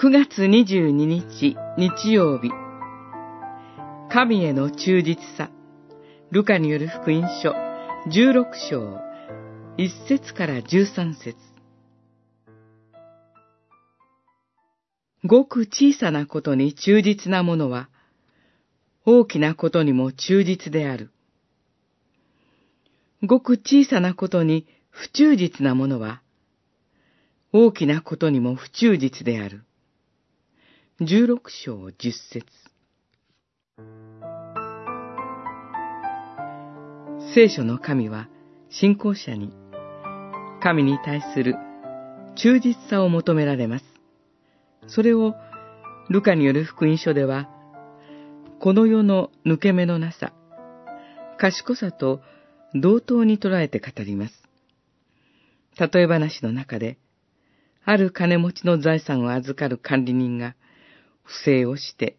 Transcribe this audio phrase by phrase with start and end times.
[0.00, 2.52] 9月22日日曜日。
[4.08, 5.50] 神への忠実さ。
[6.30, 7.50] ルカによる福音書。
[8.08, 9.00] 16章。
[9.76, 11.36] 1節から13節。
[15.24, 17.88] ごく小さなことに忠実なものは
[19.04, 21.10] 大きなことにも忠実である。
[23.24, 26.22] ごく小さなことに不忠実なものは
[27.52, 29.64] 大きなことにも不忠実である。
[31.00, 32.44] 十六章十節
[37.32, 38.28] 聖書の神は
[38.68, 39.52] 信仰者に
[40.60, 41.54] 神に対する
[42.34, 43.84] 忠実さを求められます。
[44.88, 45.36] それを
[46.10, 47.48] ルカによる福音書では、
[48.58, 50.32] この世の抜け目のなさ、
[51.38, 52.22] 賢さと
[52.74, 54.34] 同等に捉えて語ります。
[55.78, 56.98] 例え話の中で、
[57.84, 60.56] ある金持ちの財産を預かる管理人が、
[61.28, 62.16] 不正をして、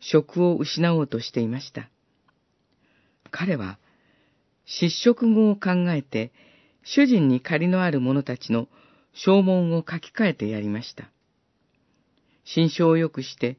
[0.00, 1.88] 職を失おうとしていました。
[3.30, 3.78] 彼は、
[4.66, 6.32] 失職後を考えて、
[6.82, 8.66] 主人に借りのある者たちの
[9.12, 11.10] 証文を書き換えてやりました。
[12.44, 13.56] 心象を良くして、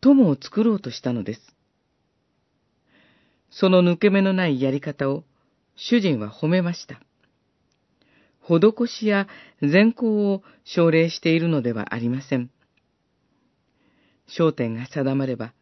[0.00, 1.40] 友を作ろうとしたのです。
[3.50, 5.22] その抜け目のないやり方を、
[5.76, 7.00] 主人は褒めました。
[8.42, 9.28] 施しや
[9.62, 12.50] 善行を奨励しているのではありません。
[14.28, 15.52] 焦点が定まれば、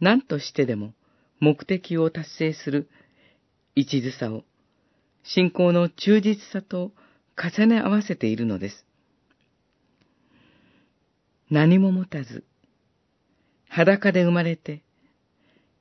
[0.00, 0.94] 何としてでも
[1.40, 2.88] 目的を達成する
[3.74, 4.44] 一途さを、
[5.22, 6.92] 信仰の忠実さと
[7.36, 8.84] 重ね合わせているのです。
[11.50, 12.44] 何も持たず、
[13.68, 14.82] 裸で生まれて、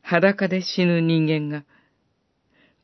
[0.01, 1.65] 裸で死ぬ人間が、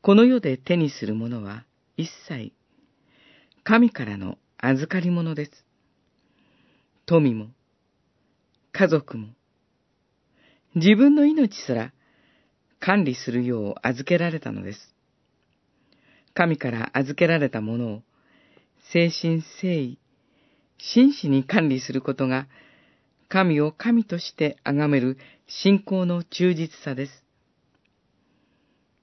[0.02, 1.64] この世で手にするものは
[1.96, 2.52] 一切
[3.62, 5.52] 神からの預かり物です。
[7.06, 7.48] 富も、
[8.76, 9.28] 家族も、
[10.74, 11.92] 自分の命すら
[12.80, 14.92] 管理するよう預けられたのです。
[16.34, 18.02] 神から預けられたものを、
[18.92, 19.98] 精神誠意、
[20.76, 22.48] 真摯に管理することが、
[23.28, 27.24] 神を神として崇める信仰の忠実さです。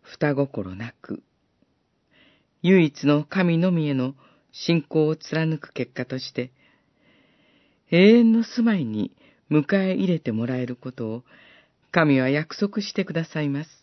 [0.03, 1.23] 双心なく、
[2.61, 4.15] 唯一の神のみへの
[4.51, 6.51] 信仰を貫く結果として、
[7.89, 9.15] 永遠の住まいに
[9.51, 11.23] 迎え入れてもらえることを、
[11.91, 13.81] 神は約束してくださいます。